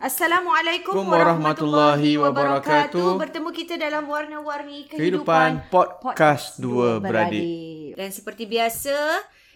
[0.00, 3.20] Assalamualaikum warahmatullahi wabarakatuh.
[3.20, 8.00] Bertemu kita dalam warna-warni Kehidupan kehidupan, Podcast Dua Beradik.
[8.00, 8.96] Dan seperti biasa,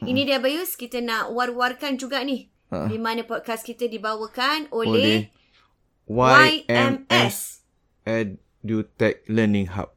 [0.04, 2.52] ini dia Bayus, kita nak war-warkan juga ni.
[2.68, 2.92] Ha.
[2.92, 5.32] Di mana podcast kita dibawakan Oleh
[6.12, 7.64] oleh YMS
[8.04, 9.96] EduTech Learning Hub.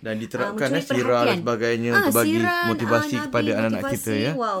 [0.00, 4.12] dan Ah, diterapkan eh, sirah dan sebagainya Ah, untuk bagi motivasi ah, kepada anak-anak kita
[4.16, 4.32] ya.
[4.34, 4.60] Wow.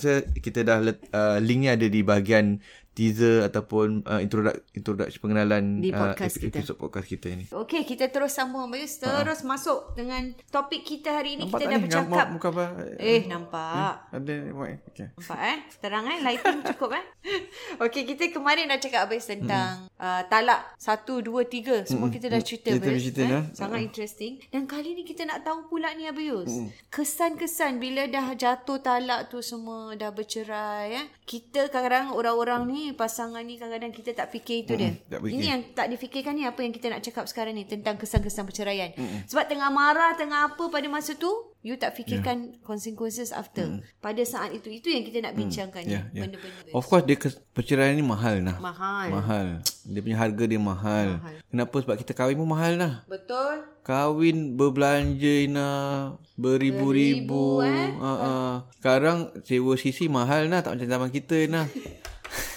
[0.00, 2.58] saya kita dah let, uh, link ni ada di bahagian
[2.98, 6.56] teaser ataupun uh, introduction introduction pengenalan Di uh, podcast ep- kita.
[6.58, 7.46] episod podcast kita ni.
[7.46, 8.98] Okey, kita terus sambung Bayus.
[8.98, 11.46] Terus masuk dengan topik kita hari ini.
[11.46, 11.84] Nampak kita dah ni?
[11.86, 12.10] bercakap.
[12.10, 12.66] Nampak muka apa?
[12.98, 13.94] Eh, nampak.
[14.10, 14.78] Ada buat.
[14.90, 15.14] Okay.
[15.14, 15.58] Nampak eh?
[15.78, 16.18] Terang eh?
[16.26, 17.04] Lighting cukup eh?
[17.86, 19.87] Okey, kita kemarin dah cakap habis tentang mm.
[19.98, 20.74] Uh, talak.
[20.78, 21.84] Satu, dua, tiga.
[21.84, 22.70] Semua kita dah cerita.
[22.72, 23.42] Kita dah cerita dah.
[23.52, 24.40] Sangat interesting.
[24.48, 26.48] Dan kali ni kita nak tahu pula ni Abayus.
[26.48, 26.68] Mm.
[26.88, 30.94] Kesan-kesan bila dah jatuh talak tu semua dah bercerai.
[30.94, 31.06] Eh?
[31.28, 34.96] Kita kadang-kadang orang-orang ni, pasangan ni kadang-kadang kita tak fikir itu dia.
[35.10, 35.34] tak fikir.
[35.36, 38.90] Ini yang tak difikirkan ni apa yang kita nak cakap sekarang ni tentang kesan-kesan perceraian.
[39.28, 41.30] Sebab tengah marah, tengah apa pada masa tu,
[41.62, 42.60] you tak fikirkan yeah.
[42.62, 43.82] consequences after.
[43.98, 45.98] Pada saat itu, itu yang kita nak bincangkan ni.
[45.98, 46.22] Ya, ya.
[46.26, 46.72] Benda-benda tu.
[46.72, 48.56] Of course dia kes- perceraian ni mahal nah.
[48.62, 49.08] Mahal.
[49.10, 49.46] Mahal.
[49.82, 51.08] Dia punya harga dia mahal.
[51.18, 51.34] Mahal.
[51.50, 51.76] Kenapa?
[51.82, 52.92] Sebab kita kahwin pun mahal lah.
[53.10, 53.66] Betul.
[53.82, 55.70] Kahwin berbelanja Ina
[56.38, 57.64] beribu-ribu.
[57.64, 57.90] Beribu, eh.
[57.98, 58.50] Uh, uh.
[58.78, 61.66] Sekarang sewa sisi mahal nah tak macam zaman kita nah.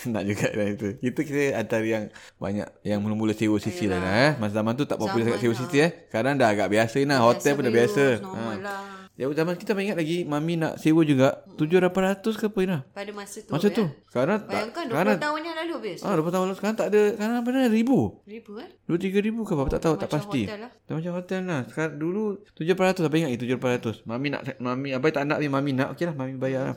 [0.13, 0.87] Nak juga lah itu.
[0.97, 4.31] Kita kita antara yang banyak yang mula-mula sewa sisi lah eh.
[4.39, 5.91] Masa zaman tu tak popular sangat sewa sisi eh.
[6.09, 7.21] Sekarang dah agak biasa nah.
[7.21, 8.03] Hotel pun dah biasa.
[8.21, 8.63] Normal Ha.
[8.63, 9.00] lah.
[9.21, 12.77] Ya zaman kita ingat lagi mami nak sewa juga 700 ke apa Ina?
[12.89, 13.53] Pada masa tu.
[13.53, 13.77] Masa ya.
[13.77, 13.85] tu.
[14.09, 14.49] Sekarang tak.
[14.49, 15.99] Bayangkan 20 Sekarang tahun yang lalu habis.
[16.01, 17.01] Ah, 20 tahun lalu sekarang tak ada.
[17.13, 17.99] Sekarang benar ribu.
[18.25, 18.69] Ribu eh?
[18.89, 19.77] Dua tiga ribu ke apa?
[19.77, 20.49] Tak tahu, tak pasti.
[20.49, 20.71] hotel lah.
[20.89, 21.61] Macam hotel lah.
[21.69, 22.23] Sekarang dulu
[22.57, 23.03] tujuh ratus.
[23.05, 23.95] Apa ingat ni tujuh ratus?
[24.09, 25.93] Mami nak, mami, abai tak nak ni mami nak.
[25.93, 26.75] Okey lah, mami bayar lah.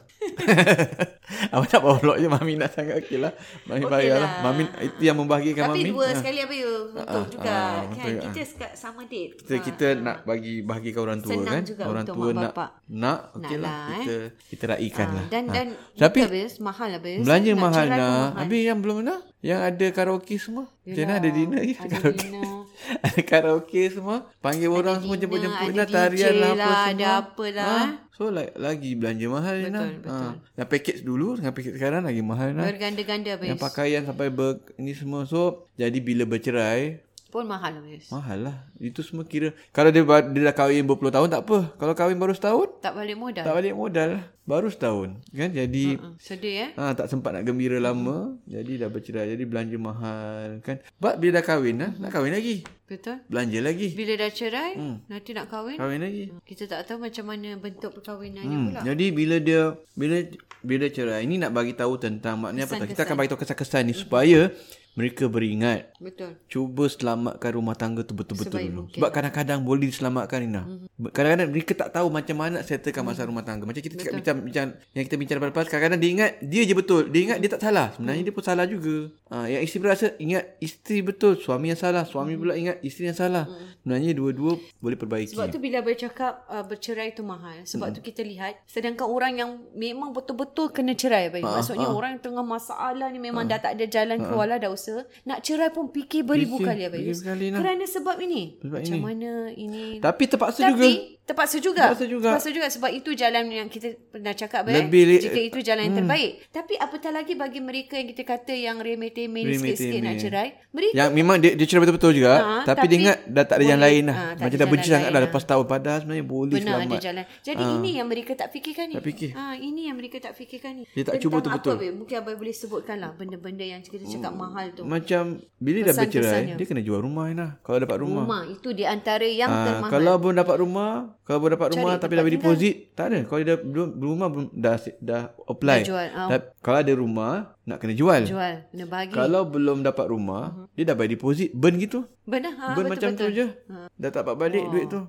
[1.56, 3.32] Abang tak bawa vlog je, mami nak sangat okey lah.
[3.64, 4.28] Mami Okey bayar lah.
[4.28, 4.52] lah.
[4.52, 5.90] Mami, itu yang membahagiakan Tapi mami.
[5.96, 6.16] dua Ah.
[6.20, 8.12] sekali apa you untuk ah, juga ah, kan.
[8.20, 9.32] Kita sama date.
[9.40, 11.62] Kita, kita nak bagi bahagikan orang tua Senang kan.
[11.64, 12.68] juga orang tua nak bapak.
[12.86, 14.14] nak okey Nak lah lah, kita
[14.50, 15.22] kita raikan lah.
[15.22, 17.22] Ah, dan dan Tapi Bez, mahal lah Bez.
[17.22, 18.28] belanja Nak mahal mahal.
[18.36, 20.64] Habis yang belum nak yang ada karaoke semua.
[20.82, 21.74] Macam mana ada dinner lagi?
[21.76, 22.18] Ada Karaoke.
[22.18, 22.48] dinner.
[23.06, 24.16] ada karaoke semua.
[24.38, 26.90] Panggil orang semua dinner, jemput-jemput ada lah tarian lah apa lah, semua.
[26.90, 27.92] ada apa lah, Ah, eh.
[28.10, 29.84] So like, lagi belanja mahal betul, nah.
[29.90, 30.12] betul.
[30.12, 30.26] Ha.
[30.54, 32.64] Yang package dulu dengan package sekarang lagi mahal nah.
[32.64, 33.48] Berganda-ganda Bez.
[33.48, 35.20] Yang pakaian sampai ber, ini semua.
[35.24, 35.40] So
[35.74, 37.02] jadi bila bercerai
[37.34, 38.06] Pun mahal lah Bez.
[38.08, 38.56] mahal lah.
[38.78, 39.50] Itu semua kira.
[39.68, 41.74] Kalau dia, dia dah kahwin berpuluh tahun tak apa.
[41.74, 43.42] Kalau kahwin baru setahun Tak balik modal.
[43.42, 44.10] tak balik modal.
[44.44, 45.18] Baru setahun.
[45.28, 46.70] Kan jadi Hmm, Sedih eh.
[46.74, 48.38] Ha, tak sempat nak gembira lama.
[48.44, 49.26] Jadi dah bercerai.
[49.26, 50.62] Jadi belanja mahal.
[50.62, 50.78] Kan.
[50.94, 52.62] But bila dah kahwin, ha, nak kahwin lagi.
[52.84, 53.18] Betul.
[53.26, 53.88] Belanja lagi.
[53.90, 54.72] Bila dah cerai,
[55.02, 55.74] nanti nak kahwin.
[55.74, 56.24] Kahwin lagi.
[56.40, 58.66] Kita tak tahu macam mana bentuk perkahwinannya Hmm.
[58.68, 58.80] pula.
[58.84, 60.16] Jadi bila dia bila
[60.60, 62.86] bila cerai ini nak bagi tahu tentang maknanya apa tahu.
[62.86, 64.52] Kita akan bagi tahu kesan-kesan ni supaya
[64.94, 66.38] mereka beringat Betul.
[66.46, 68.78] cuba selamatkan rumah tangga tu betul-betul Sebaik dulu.
[68.86, 68.98] mungkin.
[69.02, 70.62] Sebab kadang-kadang boleh diselamatkan Nina.
[70.62, 71.10] Mm-hmm.
[71.10, 73.66] Kadang-kadang mereka tak tahu macam mana nak settlekan masalah rumah tangga.
[73.66, 77.02] Macam kita cakap bincang, bincang yang kita bincang lepas-lepas kadang-kadang dia ingat dia je betul.
[77.10, 77.86] Dia ingat dia tak salah.
[77.98, 78.96] Sebenarnya dia pun salah juga.
[79.34, 82.06] Ha, yang isteri berasa ingat isteri betul, suami yang salah.
[82.06, 83.50] Suami pula ingat isteri yang salah.
[83.82, 85.34] Sebenarnya dua-dua boleh perbaiki.
[85.34, 87.66] Sebab tu bila bercakap uh, bercerai tu mahal.
[87.66, 91.42] Sebab tu kita lihat sedangkan orang yang memang betul-betul kena cerai baik.
[91.42, 95.00] Maksudnya orang yang tengah masalah ni memang dah tak ada jalan keluar lah dah usaha.
[95.24, 97.58] Nak cerai pun fikir beribu Fikir, kali beribu kali, nah.
[97.58, 98.42] Kerana sebab ini.
[98.60, 99.00] Sebab macam ini.
[99.00, 100.86] mana ini Tapi terpaksa Tapi juga.
[101.24, 101.84] terpaksa juga.
[101.86, 102.28] Terpaksa juga.
[102.30, 104.76] Terpaksa juga sebab itu jalan yang kita pernah cakap eh.
[104.78, 106.30] Lebih li- Jika itu jalan yang terbaik.
[106.50, 110.48] Tapi apatah lagi bagi mereka yang kita kata yang remeh-temeh sikit-sikit nak cerai.
[110.68, 112.32] Mereka Yang memang dia, dia cerai betul-betul juga.
[112.34, 114.16] Ha, tapi, tapi dia ingat dah tak ada yang lain lah.
[114.16, 115.22] Ha, Macam dah benci sangat dah lah.
[115.24, 115.64] lepas tahun.
[115.64, 116.90] Padahal sebenarnya boleh Benar selamat.
[116.90, 117.24] ada jalan.
[117.40, 118.94] Jadi ini yang mereka tak fikirkan ni.
[118.94, 119.30] Tak fikir.
[119.32, 120.84] Ha, ini yang mereka tak fikirkan ni.
[120.90, 121.74] Dia tak cuba betul-betul.
[121.74, 121.86] Apa?
[121.94, 124.82] Mungkin Abai boleh sebutkan lah benda-benda yang kita cakap mahal tu.
[124.82, 125.22] Macam
[125.56, 126.54] bila dah bercerai, Kesan-kesannya.
[126.54, 127.46] dia kena jual rumah Ina.
[127.60, 128.22] Kalau dapat rumah.
[128.22, 129.90] Rumah itu di antara yang Ah, termahal.
[129.90, 130.90] kalau belum dapat rumah,
[131.20, 133.18] kalau belum dapat rumah tapi dah deposit, tak ada.
[133.22, 135.78] Kalau dia belum rumah belum dah dah apply.
[135.78, 136.06] Dah jual.
[136.28, 137.32] Tapi, kalau ada rumah,
[137.62, 138.22] nak kena jual.
[138.24, 138.54] Jual.
[138.68, 139.12] Kena bagi.
[139.12, 140.42] Kalau belum dapat rumah,
[140.72, 142.04] dia dah bagi deposit, burn gitu.
[142.24, 142.52] Benar.
[142.52, 143.24] Ha, burn betul, macam betul.
[143.24, 143.46] tu je.
[143.94, 145.00] Dah tak dapat balik duit tu.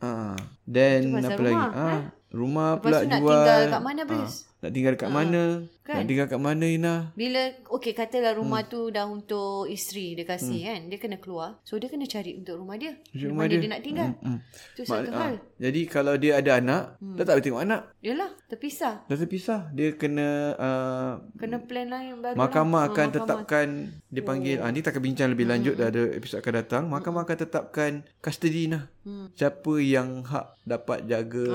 [0.00, 0.34] Ha.
[0.64, 1.52] Then apa lagi?
[1.52, 1.88] rumah, Ha.
[2.32, 3.30] Rumah Lepas pula tu nak jual.
[3.36, 4.26] tinggal kat mana, Ha.
[4.62, 5.66] Nak tinggal dekat mana?
[5.82, 5.98] Kan?
[5.98, 6.94] Nak tinggal kat mana Ina?
[7.12, 8.70] Bila okey katalah rumah Hmm.
[8.70, 12.54] tu dah untuk isteri dia kasih kan dia kena keluar so dia kena cari untuk
[12.56, 13.58] rumah dia Cari rumah mana dia.
[13.58, 13.66] dia.
[13.68, 14.38] nak tinggal Hmm.
[14.72, 15.50] tu satu Mak- hal ah.
[15.58, 17.82] Jadi kalau dia ada anak, dia tak boleh tengok anak.
[17.98, 19.60] yalah terpisah Dah terpisah.
[19.72, 22.88] Dia kena uh, kena plan lain baru Mahkamah lah.
[22.88, 23.66] akan Ah, tetapkan
[24.06, 26.82] dia panggil ah ni kita akan bincang lebih lanjut dah ada episod akan datang.
[26.86, 28.86] Mahkamah akan tetapkan custody nah.
[29.32, 31.46] Siapa yang hak dapat jaga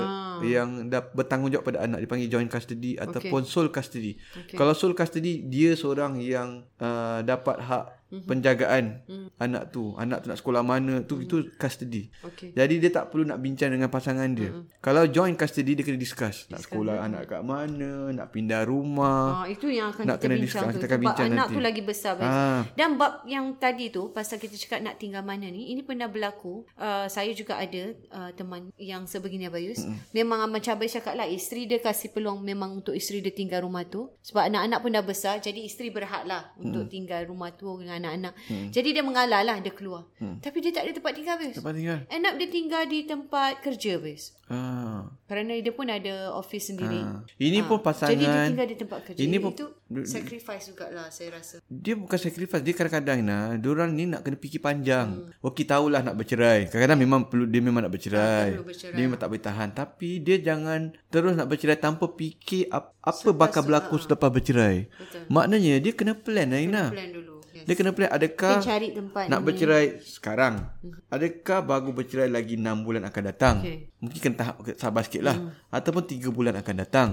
[0.42, 4.18] yang dah bertanggungjawab pada anak dipanggil joint custody ataupun sole custody.
[4.54, 9.04] Kalau sole custody dia seorang yang uh, dapat hak penjagaan
[9.36, 9.92] anak tu.
[9.96, 12.08] Anak tu nak sekolah mana tu itu custody.
[12.24, 14.50] okey Jadi dia tak perlu nak bincang dengan pasangan dia.
[14.80, 16.48] Kalau joint custody dia kena discuss.
[16.48, 19.44] Nak sekolah anak kat mana, nak pindah rumah.
[19.44, 20.76] Ah, itu yang akan Nak kita kena bincang discuss, tu.
[20.78, 21.54] kita akan bincang anak nanti.
[21.54, 22.12] tu lagi besar.
[22.22, 22.62] Ah.
[22.72, 26.64] Dan bab yang tadi tu, pasal kita cakap nak tinggal mana ni, ini pernah berlaku.
[26.78, 29.84] Uh, saya juga ada uh, teman yang sebegini Abayus.
[29.84, 29.96] Mm.
[30.16, 33.84] Memang macam Abayus cakap lah, isteri dia kasih peluang memang untuk isteri dia tinggal rumah
[33.84, 34.08] tu.
[34.24, 38.32] Sebab anak-anak pun dah besar, jadi isteri berhak lah untuk tinggal rumah tu dengan anak-anak.
[38.70, 40.08] Jadi dia mengalah lah, dia keluar.
[40.18, 41.56] Tapi dia tak ada tempat tinggal, Abayus.
[41.58, 41.98] Tempat tinggal.
[42.08, 44.24] End up dia tinggal di tempat kerja, Abayus.
[44.48, 45.12] Ah.
[45.28, 47.04] Kerana dia pun ada office sendiri.
[47.04, 47.20] Ah.
[47.36, 49.20] Ini pun pasangan Jadi dia tinggal di tempat kerja.
[49.20, 49.66] Ini pun itu
[50.04, 51.64] sacrifice jugalah saya rasa.
[51.64, 55.40] dia bukan sacrifice dia kadang-kadang nah diorang ni nak kena fikir panjang hmm.
[55.40, 58.52] okey tahulah nak bercerai kadang-kadang memang perlu dia memang nak bercerai.
[58.52, 58.92] perlu bercerai.
[58.92, 63.28] dia memang tak boleh tahan tapi dia jangan terus nak bercerai tanpa fikir ap, apa
[63.32, 65.24] bakal berlaku selepas bercerai Betul.
[65.32, 67.37] maknanya dia kena plan Aina Plan dulu.
[67.68, 69.52] Dia kena plan adakah Dia tempat nak ni.
[69.52, 70.72] bercerai sekarang
[71.12, 73.92] adakah baru bercerai lagi 6 bulan akan datang Okey.
[73.98, 75.36] Mungkin kena tahap sabar sikit lah
[75.74, 77.08] ataupun 3 bulan akan datang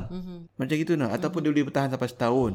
[0.54, 2.54] macam gitu nah ataupun dia boleh bertahan sampai setahun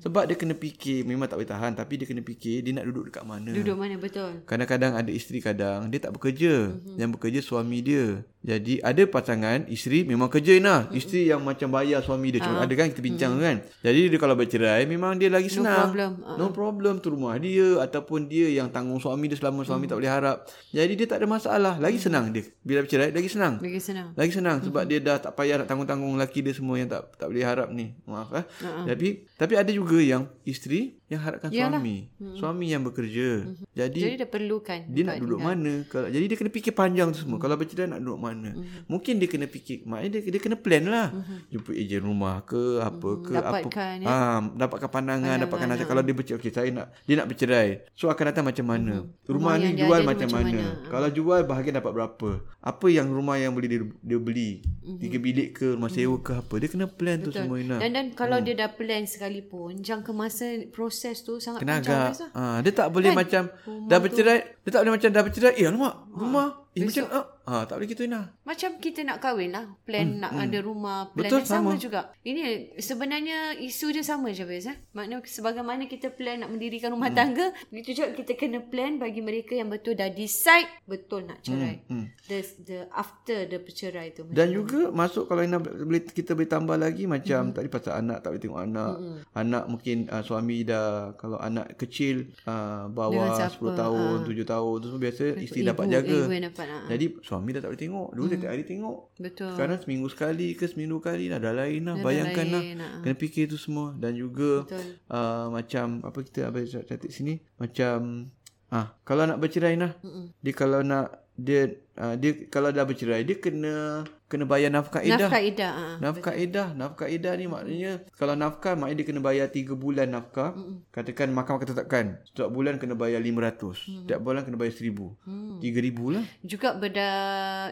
[0.00, 3.12] sebab dia kena fikir memang tak boleh tahan tapi dia kena fikir dia nak duduk
[3.12, 4.30] dekat mana Duduk mana betul.
[4.46, 6.70] Kadang-kadang ada isteri kadang dia tak bekerja.
[6.70, 6.96] Mm-hmm.
[7.00, 8.22] Yang bekerja suami dia.
[8.46, 10.86] Jadi ada pasangan isteri memang kerja nah.
[10.86, 10.98] Mm-hmm.
[11.02, 12.40] Isteri yang macam bayar suami dia.
[12.44, 13.46] Cuma ada kan kita bincang mm-hmm.
[13.46, 13.56] kan.
[13.82, 15.90] Jadi dia kalau bercerai memang dia lagi senang.
[15.90, 16.10] problem.
[16.38, 19.90] No problem tu rumah dia ataupun dia yang tanggung suami dia selama suami mm-hmm.
[19.90, 20.36] tak boleh harap.
[20.70, 21.74] Jadi dia tak ada masalah.
[21.82, 22.46] Lagi senang dia.
[22.62, 23.58] Bila bercerai lagi senang.
[23.66, 24.08] Lagi senang.
[24.14, 27.26] Lagi senang sebab dia dah tak payah nak tanggung-tanggung lelaki dia semua yang tak tak
[27.26, 27.98] boleh harap ni.
[28.06, 28.44] Maaf eh.
[28.62, 28.86] Uh-huh.
[28.86, 31.78] Tapi tapi ada juga yang isteri yang harapkan Yalah.
[31.78, 32.10] suami.
[32.34, 33.46] Suami yang bekerja.
[33.74, 34.80] Jadi Jadi dia perlukan.
[34.90, 35.54] dia nak duduk tinggal.
[35.54, 38.50] mana kalau jadi dia kena fikir panjang tu semua kalau bercerai nak duduk mana
[38.90, 41.08] mungkin dia kena fikir maknanya dia, dia kena plan lah
[41.50, 46.14] jumpa ejen rumah ke apa ke Dapatkan, apa ah dapatkan pandangan, dapatkan nasihat kalau dia
[46.14, 47.68] bercerai okey saya nak dia nak bercerai.
[47.96, 48.94] So akan datang macam mana?
[49.06, 49.30] Mm-hmm.
[49.30, 50.58] Rumah, Rumah ni jual macam, macam mana?
[50.58, 50.90] mana?
[50.90, 52.30] Kalau jual bahagian dapat berapa?
[52.60, 54.50] Apa yang rumah yang boleh dia, dia beli?
[54.60, 54.98] Mm-hmm.
[55.00, 56.54] Tiga bilik ke, rumah sewa ke apa?
[56.56, 57.76] Dia kena plan tu semua Ina.
[57.80, 62.20] Dan dan kalau dia dah plan sekalipun, jangka masa proses tu sangat Kena panjang agak.
[62.20, 62.30] Lah.
[62.30, 63.18] Ha, dia tak boleh Kan?
[63.18, 64.38] macam Rumah dah tu- bercerai.
[64.60, 65.52] Dia tak boleh macam dah bercerai.
[65.56, 66.48] Eh alamak, rumah.
[66.76, 68.34] Eh macam ah, ha, tak boleh gitu Ina.
[68.42, 69.64] Macam kita nak kahwin lah.
[69.86, 71.10] Plan nak ada rumah.
[71.14, 71.72] Plan Betul, sama.
[71.72, 71.80] sama.
[71.80, 72.00] juga.
[72.26, 74.66] Ini sebenarnya isu dia sama je Fiz.
[74.66, 74.76] Eh?
[74.92, 79.54] Maknanya sebagaimana kita plan nak mendirikan rumah tangga, begitu juga kita kena plan bagi mereka
[79.54, 81.86] yang betul dah decide betul nak cerai.
[82.26, 84.26] The, the after the bercerai tu.
[84.26, 88.34] Dan juga masuk kalau Ina boleh kita boleh tambah lagi macam tadi pasal anak tak
[88.34, 88.94] boleh tengok anak.
[89.38, 93.66] Anak mungkin uh, suami dah kalau anak kecil uh, bawah Dengan 10 siapa?
[93.78, 96.18] tahun, 7 tahun tu semua biasa isteri dapat jaga.
[96.26, 96.66] Ibu dapat.
[96.66, 96.78] Ha.
[96.90, 98.08] Jadi suami dah tak boleh tengok.
[98.16, 98.98] Dulu dia tiap hari tengok.
[99.20, 99.52] Betul.
[99.52, 101.96] Sekarang seminggu sekali ke seminggu kali dah, dah lain lah.
[102.00, 102.62] Bayangkan lah.
[102.62, 102.88] lain, ha.
[103.04, 103.92] Kena fikir tu semua.
[103.96, 104.84] Dan juga Betul.
[105.12, 107.42] uh, macam apa kita apa catat sini.
[107.60, 108.30] Macam
[108.72, 109.92] ah kalau nak bercerai nah.
[110.40, 115.30] Dia kalau nak dia uh, dia kalau dah bercerai dia kena kena bayar nafkah edah.
[115.30, 115.72] Nafkah idah.
[115.72, 115.86] Ha.
[116.02, 116.68] Nafkah edah.
[116.74, 120.50] Nafkah edah ni maknanya kalau nafkah maknanya dia kena bayar 3 bulan nafkah.
[120.58, 120.82] Mm-mm.
[120.90, 122.18] Katakan mahkamah tetapkan.
[122.26, 123.86] Setiap bulan kena bayar 500.
[123.86, 123.98] Mm.
[124.02, 124.98] Setiap bulan kena bayar 1000.
[125.30, 125.58] Mm.
[125.62, 126.24] 3000 lah.
[126.42, 127.10] Juga berda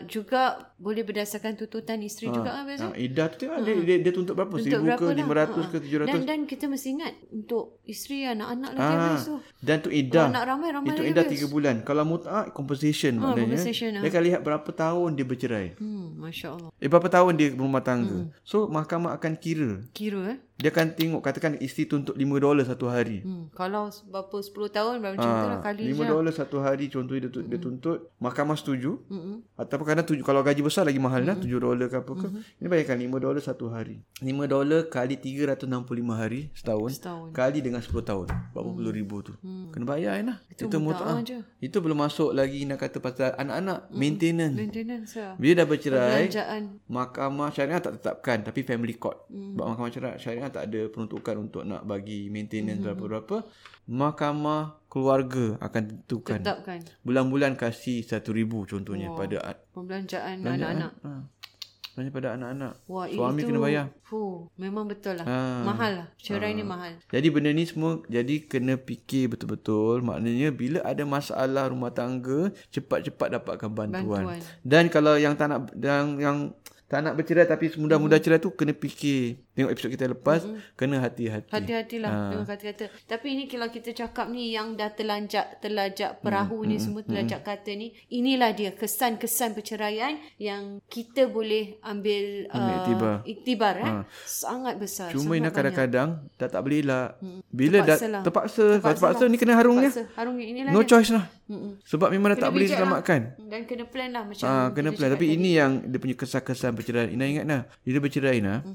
[0.06, 0.42] juga
[0.78, 2.86] boleh berdasarkan tuntutan isteri juga kan biasa.
[2.86, 4.54] Ha, edah tu tengok dia, dia, dia tuntut berapa?
[4.54, 5.46] Untuk 1000 berapa ke lah.
[5.58, 6.06] 500 ke 700.
[6.06, 9.34] Dan dan kita mesti ingat untuk isteri anak-anak lagi tu.
[9.58, 10.30] dan tu edah.
[10.30, 11.42] Kalau nak ramai, ramai Itu edah habis.
[11.42, 11.74] 3 bulan.
[11.82, 13.42] Kalau mut'ah compensation maknanya.
[13.42, 14.02] compensation, ah.
[14.06, 15.74] Dia akan lihat berapa tahun dia bercerai.
[15.74, 16.70] Hmm, Masya Allah.
[16.78, 18.30] Eh berapa tahun dia berumah tangga.
[18.46, 19.82] So mahkamah akan kira.
[19.90, 20.38] Kira eh.
[20.54, 23.20] Dia akan tengok katakan isteri tuntut 5 dolar satu hari.
[23.20, 23.50] Hmm.
[23.50, 26.06] Kalau berapa 10 tahun macam tu lah Ah, kali 5 je.
[26.06, 29.36] dolar satu hari contoh dia, tuntut, dia tuntut mahkamah setuju mm-hmm.
[29.54, 32.26] ataupun kadang tujuh, kalau gaji besar lagi mahal lah 7 dolar ke apa ke
[32.58, 35.66] ini bayangkan 5 dolar satu hari 5 dolar kali 365
[36.10, 37.28] hari setahun, Setahun.
[37.30, 39.32] kali dengan 10 tahun 40 ribu tu
[39.70, 41.38] kena bayar lah itu, itu muta'ah mut'ah je.
[41.60, 45.34] itu belum masuk lagi nak kata pasal anak-anak maintenance Maintenance lah.
[45.36, 46.24] bila dah bercerai.
[46.86, 49.24] Mahkamah syariah tak tetapkan tapi family court.
[49.28, 49.54] Hmm.
[49.54, 52.84] Sebab mahkamah syariah, syariah tak ada peruntukan untuk nak bagi maintenance hmm.
[52.84, 53.36] berapa-berapa.
[53.84, 56.40] Mahkamah keluarga akan tentukan.
[56.40, 56.80] Tetapkan.
[57.04, 59.18] Bulan-bulan kasih RM1,000 contohnya Wah.
[59.18, 59.38] pada
[59.72, 60.76] Pembelanjaan belanjaan.
[60.76, 60.92] anak-anak.
[61.04, 61.12] Ha.
[61.94, 62.72] Belanja pada anak-anak.
[62.90, 63.86] Wah, Suami itu, kena bayar.
[64.02, 65.26] Fuh, memang betul lah.
[65.30, 65.62] Ha.
[65.62, 66.06] Mahal lah.
[66.18, 66.98] Cerai ni mahal.
[67.06, 70.02] Jadi benda ni semua jadi kena fikir betul-betul.
[70.02, 74.26] Maknanya bila ada masalah rumah tangga, cepat-cepat dapatkan bantuan.
[74.26, 74.42] Bantuan.
[74.66, 76.36] Dan kalau yang tak nak yang yang
[76.90, 79.43] tak nak bercerai tapi mudah-mudah cerai tu kena fikir.
[79.54, 80.42] Tengok episod kita lepas,
[80.74, 81.46] kena hati-hati.
[81.48, 82.20] Hati-hatilah Ha.
[82.28, 82.84] dengan kata-kata.
[83.04, 87.40] Tapi ini kalau kita cakap ni yang dah terlanjak terlajak perahu Hmm, ni semua terlajak
[87.40, 93.14] kata ni, inilah dia kesan-kesan perceraian yang kita boleh ambil, Ambil uh, iktibar.
[93.24, 93.92] iktibar eh.
[94.24, 95.08] Sangat besar.
[95.08, 95.54] Cuma banyak.
[95.54, 97.08] kadang-kadang dah tak boleh elak.
[97.46, 98.22] Bila dah Terpaksa lah.
[98.22, 99.30] terpaksa, Terpaksa terpaksa, terpaksa lah.
[99.30, 99.88] ni kena harungnya.
[99.88, 100.18] Terpaksa.
[100.18, 100.88] Harung inilah No dia.
[100.88, 101.24] choice lah.
[101.44, 101.72] Mm-mm.
[101.84, 103.20] Sebab memang dah tak Kena boleh bijak selamatkan.
[103.22, 103.46] Lah.
[103.46, 105.10] Dan kena plan lah macam Ah, kena plan.
[105.10, 105.36] Tapi tadi.
[105.36, 107.06] ini yang dia punya kesan-kesan perceraian.
[107.08, 107.44] Ina ingat.
[107.78, 108.66] Bila dia bercerai nah.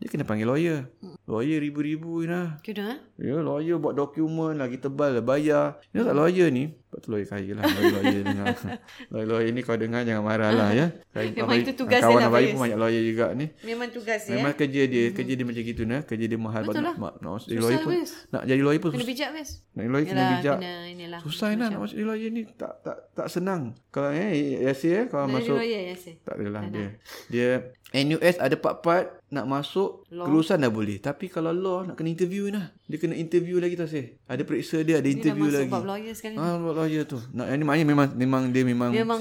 [0.00, 0.88] Dia kena panggil lawyer.
[1.28, 2.56] Lawyer ribu-ribu Ina.
[2.64, 2.98] Kena eh?
[3.20, 5.76] Ya, lawyer buat dokumen lagi tebal lah, bayar.
[5.92, 6.72] Dia tak lawyer ni.
[6.90, 7.62] Lepas tu lawyer kaya lah.
[7.70, 8.46] Lawyer, lawyer dengar.
[9.14, 10.90] Lawyer-lawyer ni kau dengar jangan marah lah ya.
[11.14, 12.50] Memang itu tugas dia Kawan lah, Abang Faiz.
[12.50, 13.46] pun banyak lawyer juga ni.
[13.62, 14.34] Memang tugas dia.
[14.34, 14.58] Memang eh.
[14.58, 16.02] kerja dia, kerja dia macam gitu nah.
[16.02, 16.62] Kerja dia mahal.
[16.66, 16.94] Betul lah.
[16.98, 17.92] nak, nak, jadi lawyer pun,
[18.34, 19.50] nak jadi lawyer pun Kena bijak Fiz.
[19.70, 20.56] Nak jadi lawyer kena bijak.
[20.58, 21.20] Kena inilah.
[21.22, 23.62] Susah lah nak masuk jadi lawyer ni tak tak tak senang.
[23.94, 25.94] Kalau eh ya eh kalau Nak jadi masuk lawyer ya
[26.26, 26.88] tak adalah dia.
[27.30, 27.50] Dia
[27.94, 30.26] NUS ada part-part nak masuk Law.
[30.26, 30.98] kelulusan dah boleh.
[30.98, 32.74] Tapi kalau law nak kena interview nah.
[32.84, 34.18] Dia kena interview lagi tau sih.
[34.24, 35.70] Ada periksa dia, ada Dia dah interview masuk lagi.
[35.70, 36.34] bab lawyer sekali.
[36.34, 37.18] Ah, buat lawyer tu.
[37.30, 39.20] Nak yang ni maknanya memang memang dia memang Memang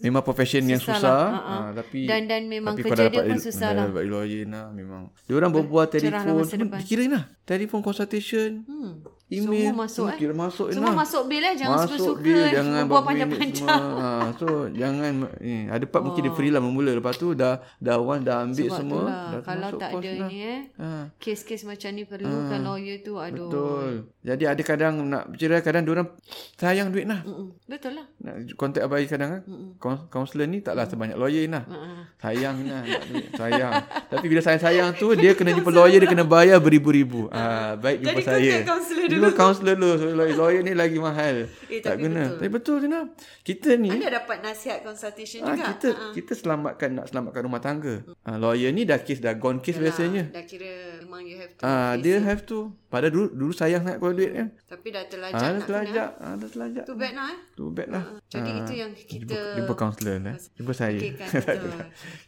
[0.00, 1.12] memang profession yang susah susah.
[1.12, 1.28] lah.
[1.28, 1.56] Ha, ha.
[1.60, 3.84] Ah, tapi Dan- dan memang tapi kerja dia pun il- susah lah.
[3.86, 5.02] Dapat lawyer nah memang.
[5.22, 6.78] Dia orang berbual cerah lah telefon, depan.
[6.78, 7.24] dikira nah.
[7.42, 8.92] Telefon consultation, hmm.
[9.30, 10.18] Email, Semua masuk, semua eh.
[10.18, 10.98] kira masuk Semua nah.
[10.98, 11.54] masuk bil eh.
[11.54, 12.20] Jangan Masuk suka-suka.
[12.20, 12.50] bil eh.
[12.50, 13.68] jangan Buat panjang-panjang.
[13.70, 17.96] Ha, so jangan ni ada part mungkin dia free lah mula lepas tu dah dah
[17.96, 19.22] one dah ambil Sebab semua lah.
[19.30, 20.26] dah Kalau tak ada lah.
[20.26, 20.60] ni eh.
[20.76, 23.14] Ha, Kes-kes macam ni perlukan lawyer tu.
[23.16, 23.46] Aduh.
[23.46, 23.92] betul.
[24.20, 26.08] Jadi ada kadang nak bercerai kadang dia orang
[26.56, 27.22] sayang duit lah.
[27.22, 27.54] Mm-mm.
[27.64, 28.06] Betul lah.
[28.18, 29.42] Nak kontak abai kadang kan.
[29.76, 31.62] Kaun- Kaunselor ni taklah sebanyak lawyer nah.
[31.62, 31.78] Ha.
[32.20, 33.32] Sayang lah nak duit.
[33.32, 33.72] Sayang.
[34.06, 37.26] Tapi bila sayang-sayang tu dia kena jumpa lawyer dia kena bayar beribu-ribu.
[37.30, 38.36] Ah baik jumpa Jadi saya.
[38.36, 39.90] contact kaunselor Jumpa kaunselor dulu.
[39.96, 41.48] So, lawyer, lawyer ni lagi mahal.
[41.66, 42.20] Eh, tak tapi guna.
[42.22, 42.36] betul.
[42.36, 43.00] Tapi betul Zina.
[43.40, 45.64] Kita ni Anda dapat nasihat consultation Ah, juga.
[45.72, 48.04] kita kita selamatkan nak selamatkan rumah tangga.
[48.20, 50.28] Ah, lawyer ni dah kes dah gone case biasanya.
[50.28, 51.62] Dah kira memang you have to.
[51.66, 52.22] Ah, dia it.
[52.22, 52.70] have to.
[52.86, 54.48] Padahal dulu dulu sayang sangat kalau duit kan.
[54.66, 56.08] Tapi dah terlajak Ah, dah nak terlajak.
[56.22, 56.84] Ah, dah terlajak.
[56.86, 57.38] Too bad lah eh.
[57.58, 58.04] Too bad lah.
[58.30, 60.34] Jadi Ah, itu yang kita Jumpa, kaunselor lah.
[60.54, 60.98] Jumpa saya.
[61.02, 61.70] Okay kan betul.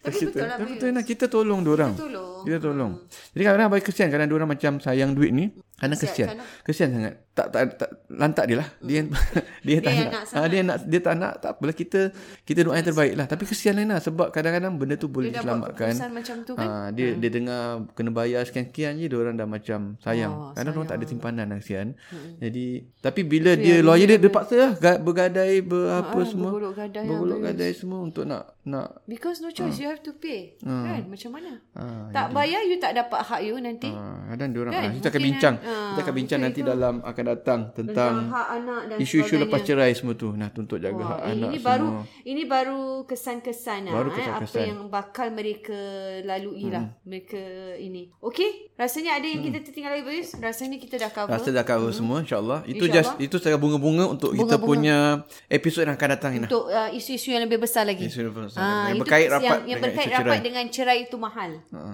[0.02, 0.56] Tapi kita, betul lah.
[0.58, 1.04] Tapi betul lah.
[1.06, 1.92] Kita tolong diorang.
[1.94, 2.42] Tolong.
[2.42, 2.92] Kita tolong.
[3.06, 4.08] Jadi kadang-kadang bagi kesian.
[4.10, 5.46] Kadang diorang macam sayang duit ni.
[5.82, 6.28] Kadang Kesian, kesian.
[6.30, 7.14] kadang- Kesian sangat.
[7.32, 8.68] tak tak, tak lantak dia lah.
[8.78, 9.00] Dia
[9.66, 10.22] dia, tak yang nak.
[10.22, 12.00] nak Ha, dia nak dia tak nak tak apalah kita
[12.42, 13.26] kita doa yang terbaik lah.
[13.26, 15.90] Tapi kesian lain lah sebab kadang-kadang benda tu boleh Dia diselamatkan.
[15.90, 16.68] keputusan macam tu kan.
[16.68, 20.30] Ha, dia dia dengar kena bayar sekian-sekian je dia orang dah macam sayang.
[20.30, 21.96] Oh, Kadang orang tak ada simpanan lah kesian.
[22.36, 22.66] Jadi
[23.00, 26.52] tapi bila dia lawyer dia dia paksa lah ga- bergadai berapa Ah, semua.
[26.52, 30.54] bergolok gadai Bergolok gadai semua untuk nak nak Because no choice you have to pay.
[30.56, 31.04] Kan?
[31.04, 31.58] Macam mana?
[31.72, 33.90] ha, Tak bayar you tak dapat hak you nanti.
[34.28, 34.90] kadang dia orang Kan?
[34.94, 35.54] kita akan bincang.
[35.58, 36.68] ah, kita akan bincang nanti itu.
[36.68, 39.42] dalam akan datang tentang Tentang hak anak dan isu-isu sebagainya.
[39.44, 40.28] lepas cerai semua tu.
[40.32, 41.68] Nah, tuntut jaga Wah, hak eh, anak ini semua.
[41.68, 41.88] baru
[42.22, 44.54] ini baru kesan-kesan lah, Baru eh, kesan-kesan.
[44.56, 45.78] apa yang bakal mereka
[46.22, 47.42] lalui lah mereka
[47.76, 48.14] ini.
[48.20, 50.30] Okey, rasanya ada yang kita tertinggal lagi Bayus.
[50.34, 51.32] Rasanya kita dah cover.
[51.32, 52.62] Rasa dah cover semua insya-Allah.
[52.64, 53.18] Itu InsyaAllah.
[53.18, 56.46] just itu secara bunga-bunga untuk kita punya episod yang akan datang ini.
[56.46, 58.06] untuk uh, isu-isu yang lebih besar lagi.
[58.06, 58.50] Isu yang besar.
[58.54, 60.40] Ah, Yang itu berkait yang, rapat yang dengan berkait isu rapat cerai.
[60.44, 61.50] dengan cerai itu mahal.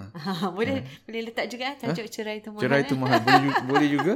[0.56, 0.74] boleh
[1.06, 2.62] boleh letak juga eh, tajuk cerai itu mahal.
[2.62, 2.86] Cerai eh.
[2.86, 3.18] itu mahal.
[3.20, 4.12] Boleh, boleh juga.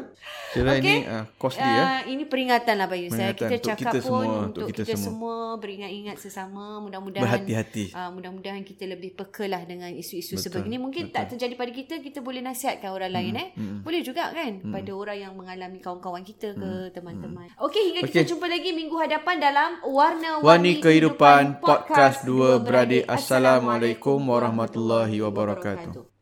[0.53, 0.85] Cerai Okey.
[0.85, 1.83] ni uh, costly ya.
[1.83, 3.33] Uh, ini peringatan lah Bayu saya.
[3.33, 5.07] Kita untuk cakap kita pun semua, untuk, untuk kita, kita semua.
[5.09, 5.37] semua.
[5.63, 6.65] beringat-ingat sesama.
[6.81, 7.85] Mudah-mudahan Berhati-hati.
[7.93, 10.77] Uh, mudah-mudahan kita lebih peka lah dengan isu-isu sebegini.
[10.77, 11.17] Mungkin betul.
[11.17, 13.49] tak terjadi pada kita, kita boleh nasihatkan orang Hmm, lain eh.
[13.81, 17.47] Boleh juga kan pada orang yang mengalami kawan-kawan kita ke Hmm, teman-teman.
[17.61, 23.05] Okey, hingga kita jumpa lagi minggu hadapan dalam Warna-Warni Warni Kehidupan Podcast Dua Beradik.
[23.05, 26.13] Assalamualaikum warahmatullahi wabarakatuh.